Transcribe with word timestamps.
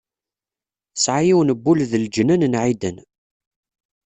Tesɛa 0.93 1.21
yiwen 1.27 1.49
n 1.55 1.59
wul 1.63 1.79
d 1.89 1.91
leǧnan 2.03 2.41
n 2.51 2.53
ɛiden. 2.63 2.97